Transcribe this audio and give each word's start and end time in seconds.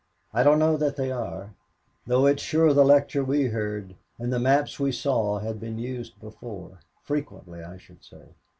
I 0.33 0.41
don't 0.41 0.57
know 0.57 0.77
that 0.77 0.95
they 0.95 1.11
are, 1.11 1.53
though 2.07 2.25
it's 2.25 2.41
sure 2.41 2.73
the 2.73 2.83
lecture 2.83 3.23
we 3.23 3.43
heard 3.43 3.93
and 4.17 4.33
the 4.33 4.39
maps 4.39 4.79
we 4.79 4.91
saw 4.91 5.37
had 5.37 5.59
been 5.59 5.77
used 5.77 6.19
before 6.19 6.79
frequently 7.03 7.63
I 7.63 7.77
should 7.77 8.03
say." 8.03 8.29